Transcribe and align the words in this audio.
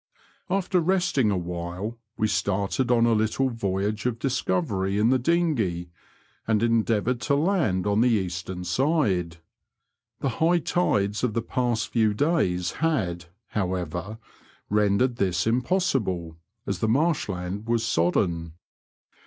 After 0.49 0.79
resting 0.79 1.29
awhile 1.29 1.99
we 2.17 2.27
started 2.27 2.89
on 2.89 3.05
a 3.05 3.13
little 3.13 3.49
voyage 3.51 4.07
of 4.07 4.17
discovery 4.17 4.97
in 4.97 5.11
the 5.11 5.19
clinghey, 5.19 5.89
and 6.47 6.63
endeavoured 6.63 7.21
to 7.21 7.35
land 7.35 7.85
on 7.85 8.01
the 8.01 8.09
eastern 8.09 8.63
side. 8.63 9.37
The 10.21 10.29
Jiigh 10.39 10.61
tides 10.65 11.23
of 11.23 11.35
the 11.35 11.43
past 11.43 11.89
few 11.89 12.15
days 12.15 12.71
had, 12.81 13.25
however, 13.49 14.17
rendered 14.71 15.17
this 15.17 15.45
impossible, 15.45 16.35
as 16.65 16.79
the 16.79 16.87
marshland 16.89 17.67
was 17.67 17.85
sodden. 17.85 18.53